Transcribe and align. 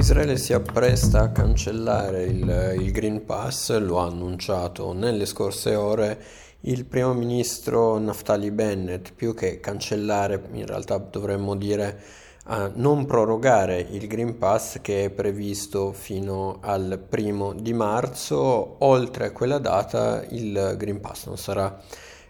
Israele 0.00 0.38
si 0.38 0.54
appresta 0.54 1.20
a 1.20 1.28
cancellare 1.30 2.24
il, 2.24 2.76
il, 2.78 2.90
Green 2.90 3.26
Pass, 3.26 3.76
lo 3.78 4.00
ha 4.00 4.06
annunciato 4.06 4.94
nelle 4.94 5.26
scorse 5.26 5.74
ore 5.74 6.18
il 6.60 6.86
primo 6.86 7.12
ministro 7.12 7.98
Naftali 7.98 8.50
Bennett, 8.50 9.12
più 9.14 9.34
che 9.34 9.60
cancellare, 9.60 10.42
in 10.52 10.64
realtà 10.64 10.96
dovremmo 10.96 11.54
dire 11.54 12.00
a 12.44 12.70
non 12.74 13.04
prorogare 13.04 13.86
il 13.90 14.06
Green 14.06 14.38
Pass 14.38 14.80
che 14.80 15.04
è 15.04 15.10
previsto 15.10 15.92
fino 15.92 16.60
al 16.62 16.98
primo 17.06 17.52
di 17.52 17.74
marzo, 17.74 18.76
oltre 18.78 19.26
a 19.26 19.32
quella 19.32 19.58
data 19.58 20.24
il 20.30 20.76
Green 20.78 21.00
Pass 21.00 21.26
non 21.26 21.36
sarà 21.36 21.78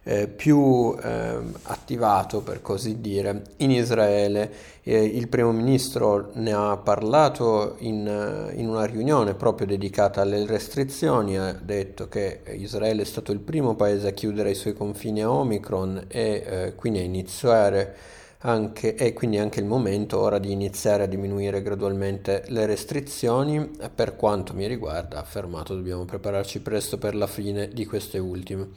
eh, 0.02 0.28
più 0.28 0.96
eh, 1.02 1.38
attivato, 1.64 2.40
per 2.40 2.62
così 2.62 3.00
dire, 3.00 3.42
in 3.58 3.70
Israele. 3.70 4.50
Eh, 4.82 5.04
il 5.04 5.28
primo 5.28 5.52
ministro 5.52 6.30
ne 6.34 6.52
ha 6.52 6.76
parlato 6.76 7.76
in, 7.78 8.52
in, 8.55 8.68
una 8.68 8.84
riunione 8.86 9.34
proprio 9.34 9.66
dedicata 9.66 10.22
alle 10.22 10.46
restrizioni, 10.46 11.38
ha 11.38 11.52
detto 11.52 12.08
che 12.08 12.41
Israele 12.52 13.02
è 13.02 13.05
stato 13.05 13.32
il 13.32 13.41
primo 13.41 13.74
paese 13.74 14.08
a 14.08 14.12
chiudere 14.12 14.50
i 14.50 14.55
suoi 14.55 14.72
confini 14.72 15.22
a 15.22 15.30
Omicron 15.30 16.06
e 16.08 16.44
eh, 16.46 16.74
quindi 16.74 17.00
a 17.00 17.02
iniziare 17.02 17.96
anche, 18.42 18.94
è 18.94 19.12
quindi 19.12 19.38
anche 19.38 19.60
il 19.60 19.66
momento 19.66 20.18
ora 20.18 20.38
di 20.38 20.50
iniziare 20.50 21.02
a 21.02 21.06
diminuire 21.06 21.60
gradualmente 21.60 22.44
le 22.48 22.64
restrizioni. 22.64 23.70
Per 23.94 24.16
quanto 24.16 24.54
mi 24.54 24.66
riguarda, 24.66 25.18
affermato, 25.18 25.74
dobbiamo 25.74 26.04
prepararci 26.04 26.60
presto 26.60 26.96
per 26.96 27.14
la 27.14 27.26
fine 27.26 27.68
di 27.68 27.84
queste 27.84 28.18
ultime. 28.18 28.68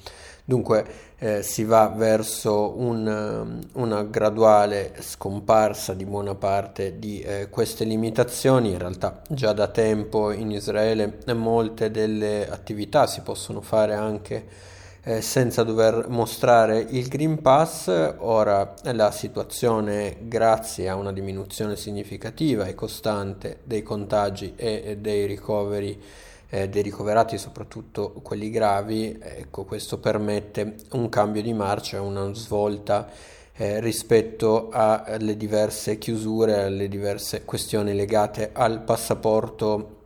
Dunque 0.45 0.85
eh, 1.19 1.41
si 1.41 1.63
va 1.63 1.87
verso 1.87 2.77
un, 2.77 3.61
una 3.73 4.03
graduale 4.03 4.95
scomparsa 4.99 5.93
di 5.93 6.03
buona 6.03 6.35
parte 6.35 6.99
di 6.99 7.21
eh, 7.21 7.47
queste 7.49 7.85
limitazioni. 7.85 8.71
In 8.71 8.79
realtà 8.79 9.21
già 9.29 9.53
da 9.53 9.69
tempo 9.69 10.31
in 10.31 10.51
Israele 10.51 11.19
molte 11.33 11.89
delle 11.89 12.49
attività 12.49 13.07
si 13.07 13.21
possono 13.21 13.61
fare 13.61 13.93
anche 13.93 14.71
eh, 15.03 15.21
senza 15.21 15.63
dover 15.63 16.07
mostrare 16.07 16.79
il 16.79 17.07
Green 17.07 17.41
Pass. 17.41 18.15
Ora 18.19 18.73
la 18.83 19.11
situazione, 19.11 20.17
grazie 20.21 20.87
a 20.87 20.95
una 20.95 21.11
diminuzione 21.11 21.75
significativa 21.75 22.65
e 22.65 22.73
costante 22.73 23.59
dei 23.63 23.83
contagi 23.83 24.53
e 24.55 24.97
dei 24.99 25.25
ricoveri, 25.25 26.01
eh, 26.49 26.69
dei 26.69 26.81
ricoverati, 26.81 27.37
soprattutto 27.37 28.13
quelli 28.23 28.49
gravi, 28.49 29.17
ecco, 29.21 29.65
questo 29.65 29.99
permette 29.99 30.75
un 30.91 31.09
cambio 31.09 31.41
di 31.41 31.53
marcia, 31.53 32.01
una 32.01 32.33
svolta. 32.33 33.09
Eh, 33.55 33.79
rispetto 33.79 34.69
alle 34.71 35.37
diverse 35.37 35.99
chiusure, 35.99 36.63
alle 36.63 36.87
diverse 36.87 37.45
questioni 37.45 37.93
legate 37.93 38.49
al 38.51 38.81
passaporto 38.81 40.02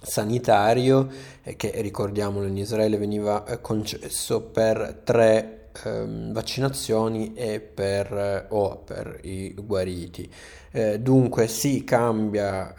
sanitario 0.00 1.08
eh, 1.42 1.56
che 1.56 1.72
ricordiamolo 1.76 2.46
in 2.46 2.56
Israele 2.56 2.96
veniva 2.96 3.44
eh, 3.44 3.60
concesso 3.60 4.42
per 4.42 5.00
tre 5.04 5.70
ehm, 5.84 6.32
vaccinazioni 6.32 7.34
e 7.34 7.60
per, 7.60 8.12
eh, 8.12 8.46
o 8.48 8.76
per 8.78 9.20
i 9.22 9.54
guariti. 9.54 10.30
Dunque 11.00 11.48
si 11.48 11.82
cambia 11.82 12.74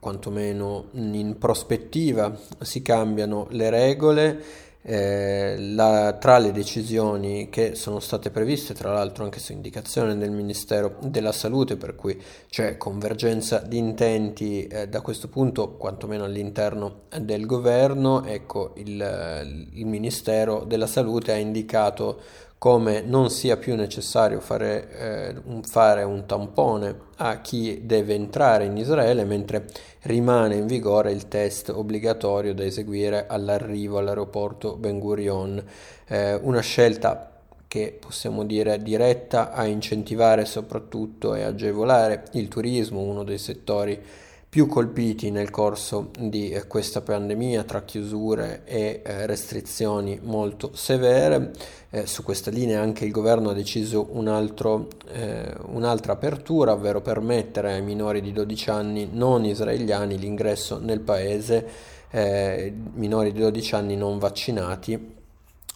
quantomeno 0.00 0.86
in 0.92 1.36
prospettiva, 1.38 2.34
si 2.60 2.80
cambiano 2.80 3.46
le 3.50 3.68
regole 3.68 4.42
eh, 4.88 5.56
la, 5.58 6.16
tra 6.18 6.38
le 6.38 6.50
decisioni 6.50 7.50
che 7.50 7.74
sono 7.74 8.00
state 8.00 8.30
previste, 8.30 8.72
tra 8.72 8.90
l'altro 8.90 9.24
anche 9.24 9.38
su 9.38 9.52
indicazione 9.52 10.16
del 10.16 10.30
Ministero 10.30 10.96
della 11.02 11.32
Salute, 11.32 11.76
per 11.76 11.94
cui 11.94 12.18
c'è 12.48 12.78
convergenza 12.78 13.58
di 13.58 13.76
intenti 13.76 14.66
eh, 14.66 14.88
da 14.88 15.02
questo 15.02 15.28
punto, 15.28 15.76
quantomeno 15.76 16.24
all'interno 16.24 17.02
del 17.20 17.44
governo, 17.44 18.24
ecco, 18.24 18.72
il, 18.76 19.68
il 19.72 19.84
Ministero 19.84 20.64
della 20.64 20.86
Salute 20.86 21.32
ha 21.32 21.36
indicato 21.36 22.46
come 22.58 23.02
non 23.02 23.30
sia 23.30 23.56
più 23.56 23.76
necessario 23.76 24.40
fare, 24.40 24.90
eh, 24.90 25.34
un, 25.44 25.62
fare, 25.62 26.02
un, 26.02 26.26
tampone 26.26 27.06
a 27.16 27.40
chi 27.40 27.86
deve 27.86 28.14
entrare 28.14 28.64
in 28.64 28.76
Israele, 28.76 29.24
mentre 29.24 29.66
rimane 30.02 30.56
in 30.56 30.66
vigore 30.66 31.12
il 31.12 31.28
test 31.28 31.68
obbligatorio 31.68 32.54
da 32.54 32.64
eseguire 32.64 33.26
all'arrivo 33.28 33.98
all'aeroporto 33.98 34.74
Ben 34.74 34.98
Gurion, 34.98 35.62
eh, 36.08 36.34
una 36.34 36.60
scelta 36.60 37.30
che 37.68 37.96
possiamo 38.00 38.44
dire 38.44 38.82
diretta 38.82 39.52
a 39.52 39.64
incentivare 39.66 40.44
soprattutto 40.44 41.34
e 41.34 41.42
agevolare 41.42 42.24
il 42.32 42.48
turismo, 42.48 43.00
uno 43.00 43.22
dei 43.22 43.38
settori 43.38 44.00
più 44.48 44.66
colpiti 44.66 45.30
nel 45.30 45.50
corso 45.50 46.10
di 46.18 46.48
eh, 46.48 46.66
questa 46.66 47.02
pandemia 47.02 47.64
tra 47.64 47.82
chiusure 47.82 48.62
e 48.64 49.02
eh, 49.04 49.26
restrizioni 49.26 50.18
molto 50.22 50.70
severe. 50.74 51.52
Eh, 51.90 52.06
su 52.06 52.22
questa 52.22 52.50
linea 52.50 52.80
anche 52.80 53.04
il 53.04 53.10
governo 53.10 53.50
ha 53.50 53.54
deciso 53.54 54.08
un 54.12 54.26
altro, 54.26 54.88
eh, 55.12 55.54
un'altra 55.66 56.12
apertura, 56.12 56.72
ovvero 56.72 57.02
permettere 57.02 57.74
ai 57.74 57.82
minori 57.82 58.22
di 58.22 58.32
12 58.32 58.70
anni 58.70 59.08
non 59.12 59.44
israeliani 59.44 60.18
l'ingresso 60.18 60.78
nel 60.78 61.00
paese, 61.00 61.68
eh, 62.10 62.72
minori 62.94 63.32
di 63.32 63.40
12 63.40 63.74
anni 63.74 63.96
non 63.96 64.18
vaccinati, 64.18 65.16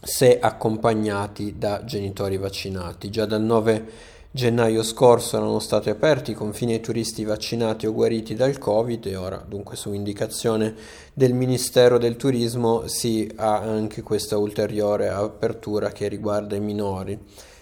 se 0.03 0.39
accompagnati 0.39 1.59
da 1.59 1.85
genitori 1.85 2.39
vaccinati. 2.39 3.11
Già 3.11 3.27
dal 3.27 3.43
9 3.43 4.11
gennaio 4.35 4.83
scorso 4.83 5.37
erano 5.37 5.59
stati 5.59 5.91
aperti 5.91 6.31
i 6.31 6.35
confini 6.35 6.73
ai 6.73 6.81
turisti 6.81 7.23
vaccinati 7.25 7.87
o 7.87 7.93
guariti 7.93 8.35
dal 8.35 8.57
Covid 8.57 9.05
e 9.05 9.17
ora, 9.17 9.45
dunque, 9.47 9.77
su 9.77 9.93
indicazione 9.93 10.75
del 11.13 11.35
Ministero 11.35 11.99
del 11.99 12.17
Turismo 12.17 12.87
si 12.87 13.31
ha 13.37 13.59
anche 13.59 14.01
questa 14.01 14.39
ulteriore 14.39 15.11
apertura 15.11 15.91
che 15.91 16.09
riguarda 16.09 16.57
i 16.57 16.61
minori. 16.61 17.19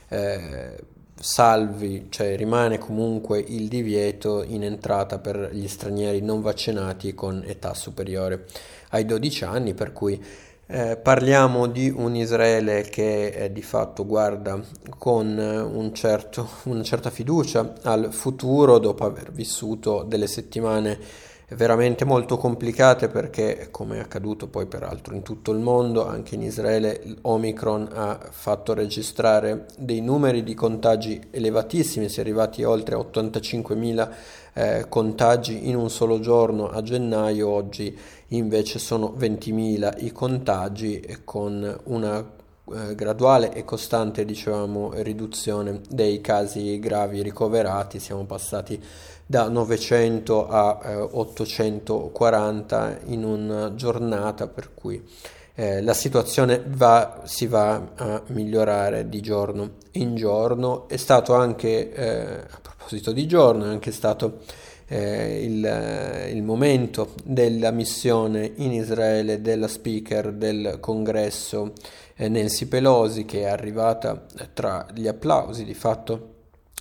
Eh, 0.08 0.76
salvi, 1.20 2.06
cioè 2.08 2.36
rimane 2.36 2.78
comunque 2.78 3.41
il 3.41 3.69
divieto 3.69 4.42
in 4.42 4.64
entrata 4.64 5.19
per 5.19 5.50
gli 5.52 5.69
stranieri 5.69 6.22
non 6.22 6.41
vaccinati 6.41 7.14
con 7.14 7.42
età 7.44 7.75
superiore 7.75 8.47
ai 8.91 9.04
12 9.04 9.44
anni, 9.44 9.75
per 9.75 9.92
cui 9.92 10.22
eh, 10.70 10.97
parliamo 10.97 11.66
di 11.66 11.92
un 11.94 12.14
Israele 12.14 12.82
che 12.82 13.26
eh, 13.26 13.53
di 13.53 13.62
fatto 13.62 14.06
guarda 14.06 14.60
con 14.98 15.36
eh, 15.36 15.58
un 15.58 15.92
certo, 15.92 16.48
una 16.64 16.84
certa 16.84 17.10
fiducia 17.10 17.75
al 17.82 18.12
futuro 18.12 18.78
dopo 18.78 19.04
aver 19.04 19.32
vissuto 19.32 20.04
delle 20.04 20.28
settimane 20.28 20.98
veramente 21.56 22.05
molto 22.05 22.37
complicate 22.37 23.09
perché 23.09 23.69
come 23.71 23.97
è 23.97 24.00
accaduto 24.00 24.47
poi 24.47 24.66
peraltro 24.66 25.15
in 25.15 25.22
tutto 25.22 25.50
il 25.53 25.59
mondo, 25.59 26.06
anche 26.06 26.34
in 26.34 26.43
Israele 26.43 27.03
Omicron 27.22 27.88
ha 27.93 28.19
fatto 28.31 28.72
registrare 28.72 29.66
dei 29.77 30.00
numeri 30.00 30.43
di 30.43 30.55
contagi 30.55 31.21
elevatissimi, 31.31 32.09
si 32.09 32.19
è 32.19 32.22
arrivati 32.22 32.62
oltre 32.62 32.94
85.000 32.94 34.11
eh, 34.53 34.87
contagi 34.88 35.69
in 35.69 35.77
un 35.77 35.91
solo 35.91 36.21
giorno 36.21 36.69
a 36.69 36.83
gennaio, 36.83 37.49
oggi 37.49 37.97
invece 38.28 38.78
sono 38.78 39.15
20.000 39.19 40.05
i 40.05 40.12
contagi 40.12 41.19
con 41.25 41.81
una 41.84 42.38
eh, 42.72 42.94
graduale 42.94 43.53
e 43.53 43.64
costante 43.64 44.25
dicevamo, 44.25 44.92
riduzione 45.03 45.81
dei 45.88 46.20
casi 46.20 46.78
gravi 46.78 47.22
ricoverati, 47.22 47.98
siamo 47.98 48.25
passati 48.25 48.81
da 49.26 49.48
900 49.48 50.48
a 50.48 50.81
eh, 50.82 50.94
840 50.97 52.98
in 53.06 53.25
una 53.25 53.75
giornata, 53.75 54.47
per 54.48 54.75
cui 54.75 55.03
eh, 55.54 55.82
la 55.82 55.94
situazione 55.94 56.62
va, 56.66 57.22
si 57.25 57.47
va 57.47 57.92
a 57.94 58.22
migliorare 58.28 59.08
di 59.08 59.20
giorno 59.20 59.72
in 59.92 60.16
giorno. 60.16 60.88
È 60.88 60.97
stato 60.97 61.34
anche, 61.34 61.92
eh, 61.92 62.41
a 62.50 62.58
proposito 62.60 63.12
di 63.12 63.26
giorno, 63.26 63.66
è 63.66 63.69
anche 63.69 63.92
stato 63.92 64.41
eh, 64.87 65.44
il, 65.44 66.32
il, 66.34 66.43
momento 66.43 67.11
della 67.23 67.70
missione 67.70 68.50
in 68.56 68.73
Israele 68.73 69.40
della 69.40 69.69
speaker 69.69 70.32
del 70.32 70.78
congresso 70.81 71.69
eh, 71.69 71.73
Nancy 72.28 72.67
Pelosi 72.67 73.25
che 73.25 73.43
è 73.43 73.46
arrivata 73.46 74.26
tra 74.52 74.87
gli 74.93 75.06
applausi 75.06 75.64
di 75.64 75.75
fatto 75.75 76.34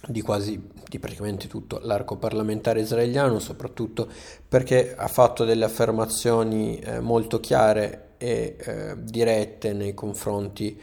di 0.07 0.21
quasi 0.21 0.61
di 0.87 0.97
praticamente 0.97 1.47
tutto 1.47 1.79
l'arco 1.83 2.15
parlamentare 2.15 2.81
israeliano, 2.81 3.39
soprattutto 3.39 4.07
perché 4.47 4.95
ha 4.95 5.07
fatto 5.07 5.45
delle 5.45 5.65
affermazioni 5.65 6.79
eh, 6.79 6.99
molto 6.99 7.39
chiare 7.39 8.13
e 8.17 8.55
eh, 8.57 8.95
dirette 8.97 9.73
nei 9.73 9.93
confronti 9.93 10.79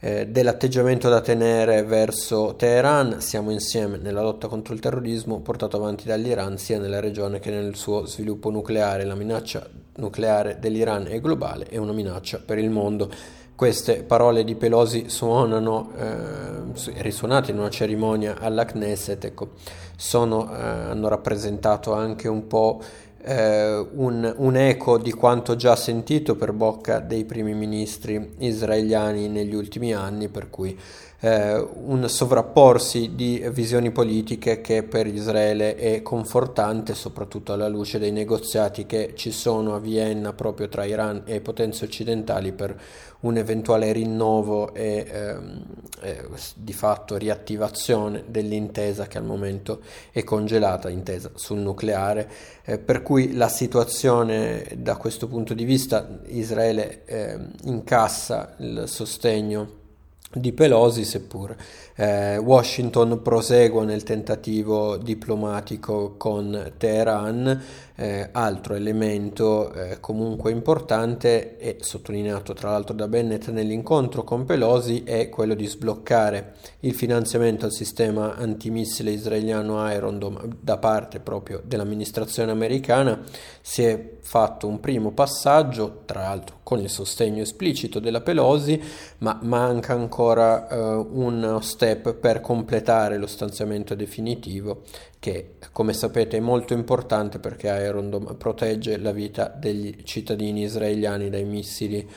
eh, 0.00 0.28
dell'atteggiamento 0.28 1.08
da 1.08 1.20
tenere 1.20 1.82
verso 1.82 2.54
Teheran. 2.56 3.20
Siamo 3.20 3.50
insieme 3.50 3.96
nella 3.96 4.22
lotta 4.22 4.46
contro 4.46 4.74
il 4.74 4.80
terrorismo 4.80 5.40
portato 5.40 5.76
avanti 5.76 6.06
dall'Iran 6.06 6.56
sia 6.56 6.78
nella 6.78 7.00
regione 7.00 7.40
che 7.40 7.50
nel 7.50 7.74
suo 7.74 8.06
sviluppo 8.06 8.50
nucleare. 8.50 9.04
La 9.04 9.14
minaccia 9.14 9.66
nucleare 9.96 10.58
dell'Iran 10.60 11.06
è 11.08 11.20
globale 11.20 11.68
e 11.68 11.78
una 11.78 11.92
minaccia 11.92 12.40
per 12.44 12.58
il 12.58 12.70
mondo. 12.70 13.10
Queste 13.56 14.04
parole 14.04 14.44
di 14.44 14.54
Pelosi 14.54 15.08
suonano, 15.08 15.90
eh, 15.96 17.02
risuonate 17.02 17.50
in 17.50 17.58
una 17.58 17.70
cerimonia 17.70 18.38
alla 18.38 18.64
Knesset, 18.64 19.24
ecco, 19.24 19.54
sono, 19.96 20.48
eh, 20.48 20.60
hanno 20.62 21.08
rappresentato 21.08 21.92
anche 21.92 22.28
un 22.28 22.46
po' 22.46 22.80
eh, 23.22 23.86
un, 23.94 24.34
un, 24.36 24.56
eco 24.56 24.98
di 24.98 25.12
quanto 25.12 25.56
già 25.56 25.76
sentito 25.76 26.36
per 26.36 26.52
bocca 26.52 27.00
dei 27.00 27.24
primi 27.24 27.54
ministri 27.54 28.34
israeliani 28.38 29.28
negli 29.28 29.54
ultimi 29.54 29.92
anni, 29.92 30.28
per 30.28 30.50
cui 30.50 30.78
eh, 31.20 31.56
un 31.56 32.08
sovrapporsi 32.08 33.14
di 33.14 33.44
visioni 33.50 33.90
politiche 33.90 34.60
che 34.60 34.84
per 34.84 35.06
Israele 35.06 35.74
è 35.74 36.00
confortante, 36.02 36.94
soprattutto 36.94 37.52
alla 37.52 37.68
luce 37.68 37.98
dei 37.98 38.12
negoziati 38.12 38.86
che 38.86 39.14
ci 39.16 39.32
sono 39.32 39.74
a 39.74 39.80
Vienna 39.80 40.32
proprio 40.32 40.68
tra 40.68 40.84
Iran 40.84 41.22
e 41.24 41.40
potenze 41.40 41.84
occidentali 41.84 42.52
per 42.52 42.80
un 43.20 43.36
eventuale 43.36 43.90
rinnovo 43.90 44.72
e 44.74 45.04
ehm, 45.10 45.64
eh, 46.02 46.28
di 46.54 46.72
fatto 46.72 47.16
riattivazione 47.16 48.22
dell'intesa 48.28 49.08
che 49.08 49.18
al 49.18 49.24
momento 49.24 49.80
è 50.12 50.22
congelata, 50.22 50.88
intesa 50.88 51.32
sul 51.34 51.58
nucleare, 51.58 52.30
eh, 52.64 52.78
per 52.78 53.02
cui 53.02 53.34
la 53.34 53.48
situazione 53.48 54.64
da 54.76 54.96
questo 54.96 55.26
punto 55.26 55.52
di 55.52 55.64
vista 55.64 56.20
Israele 56.26 57.04
eh, 57.06 57.38
incassa 57.64 58.54
il 58.58 58.84
sostegno 58.86 59.77
di 60.30 60.52
Pelosi, 60.52 61.04
seppur 61.04 61.56
eh, 61.94 62.36
Washington 62.36 63.22
prosegue 63.22 63.84
nel 63.84 64.02
tentativo 64.02 64.98
diplomatico 64.98 66.14
con 66.16 66.74
Teheran, 66.76 67.62
eh, 67.96 68.28
altro 68.30 68.74
elemento 68.74 69.72
eh, 69.72 69.98
comunque 69.98 70.52
importante 70.52 71.56
e 71.58 71.78
sottolineato 71.80 72.52
tra 72.52 72.70
l'altro 72.70 72.94
da 72.94 73.08
Bennett 73.08 73.48
nell'incontro 73.48 74.22
con 74.22 74.44
Pelosi 74.44 75.02
è 75.02 75.28
quello 75.28 75.54
di 75.54 75.66
sbloccare 75.66 76.54
il 76.80 76.94
finanziamento 76.94 77.64
al 77.64 77.72
sistema 77.72 78.36
antimissile 78.36 79.10
israeliano 79.10 79.90
Iron 79.92 80.18
Dome 80.20 80.40
da 80.60 80.76
parte 80.76 81.18
proprio 81.18 81.60
dell'amministrazione 81.64 82.52
americana. 82.52 83.20
Si 83.60 83.82
è 83.82 84.16
fatto 84.20 84.68
un 84.68 84.78
primo 84.78 85.10
passaggio, 85.10 86.02
tra 86.04 86.20
l'altro 86.20 86.58
con 86.62 86.80
il 86.80 86.90
sostegno 86.90 87.42
esplicito 87.42 87.98
della 87.98 88.20
Pelosi, 88.20 88.80
ma 89.18 89.38
manca 89.42 89.94
ancora 89.94 90.17
eh, 90.18 90.76
uno 90.76 91.60
step 91.60 92.14
per 92.14 92.40
completare 92.40 93.18
lo 93.18 93.26
stanziamento 93.26 93.94
definitivo 93.94 94.82
che 95.20 95.54
come 95.70 95.92
sapete 95.92 96.36
è 96.36 96.40
molto 96.40 96.72
importante 96.72 97.38
perché 97.38 97.68
Iron 97.68 98.10
Dome 98.10 98.34
protegge 98.34 98.96
la 98.96 99.12
vita 99.12 99.46
degli 99.46 100.02
cittadini 100.02 100.62
israeliani 100.62 101.30
dai 101.30 101.44
missili 101.44 102.08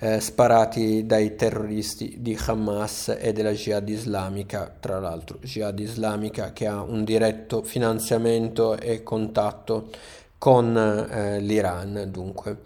eh, 0.00 0.20
sparati 0.20 1.04
dai 1.06 1.34
terroristi 1.34 2.18
di 2.20 2.38
Hamas 2.46 3.16
e 3.18 3.32
della 3.32 3.50
Jihad 3.50 3.88
islamica, 3.88 4.72
tra 4.78 5.00
l'altro 5.00 5.38
Jihad 5.42 5.78
islamica 5.80 6.52
che 6.52 6.68
ha 6.68 6.82
un 6.82 7.02
diretto 7.02 7.64
finanziamento 7.64 8.76
e 8.76 9.02
contatto 9.02 9.90
con 10.38 10.76
eh, 10.76 11.40
l'Iran 11.40 12.08
dunque. 12.10 12.58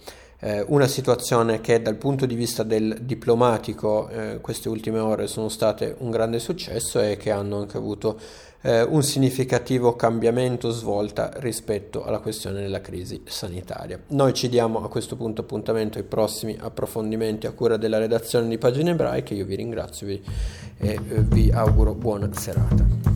Eh, 0.45 0.65
una 0.69 0.89
situazione 0.89 1.61
che 1.61 1.81
dal 1.81 1.95
punto 1.95 2.27
di 2.27 2.35
vista 2.35 2.65
del 2.65 2.99
diplomatico 3.03 4.09
eh, 4.09 4.39
queste 4.41 4.69
ultime 4.69 4.99
ore 4.99 5.29
sono 5.29 5.49
state 5.49 5.95
un 5.99 6.11
grande 6.11 6.41
successo 6.41 7.01
e 7.01 7.17
che 7.17 7.31
hanno 7.31 7.61
anche 7.61 7.77
avuto 7.77 8.19
eh, 8.63 8.83
un 8.83 9.05
significativo 9.05 9.95
cambiamento 9.95 10.71
svolta 10.71 11.31
rispetto 11.37 12.03
alla 12.03 12.19
questione 12.19 12.61
della 12.61 12.81
crisi 12.81 13.23
sanitaria. 13.25 14.01
Noi 14.09 14.35
ci 14.35 14.49
diamo 14.49 14.83
a 14.83 14.89
questo 14.89 15.15
punto 15.15 15.43
appuntamento 15.43 15.99
ai 15.99 16.05
prossimi 16.05 16.57
approfondimenti 16.59 17.47
a 17.47 17.53
cura 17.53 17.77
della 17.77 17.99
redazione 17.99 18.49
di 18.49 18.59
Pagine 18.59 18.91
Ebraiche, 18.91 19.35
io 19.35 19.45
vi 19.45 19.55
ringrazio 19.55 20.09
e 20.09 20.99
vi 21.01 21.53
auguro 21.53 21.95
buona 21.95 22.29
serata. 22.33 23.12